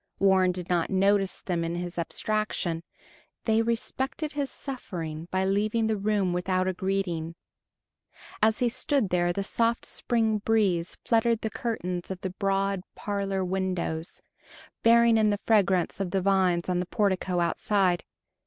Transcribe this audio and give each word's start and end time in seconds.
Warren 0.17 0.51
did 0.51 0.67
not 0.67 0.89
notice 0.89 1.43
them 1.43 1.63
in 1.63 1.75
his 1.75 1.99
abstraction; 1.99 2.81
they 3.45 3.61
respected 3.61 4.33
his 4.33 4.49
suffering 4.49 5.27
by 5.29 5.45
leaving 5.45 5.85
the 5.85 5.95
room 5.95 6.33
without 6.33 6.67
a 6.67 6.73
greeting. 6.73 7.35
As 8.41 8.57
he 8.57 8.67
stood 8.69 9.09
there 9.09 9.31
the 9.31 9.43
soft 9.43 9.85
spring 9.85 10.39
breeze 10.39 10.97
fluttered 11.05 11.41
the 11.41 11.51
curtains 11.51 12.09
of 12.09 12.19
the 12.21 12.31
broad 12.31 12.81
parlor 12.95 13.45
windows, 13.45 14.21
bearing 14.81 15.17
in 15.17 15.29
the 15.29 15.39
fragrance 15.45 15.99
of 15.99 16.09
the 16.09 16.21
vines 16.21 16.67
on 16.67 16.79
the 16.79 16.87
portico 16.87 17.39
outside. 17.39 18.03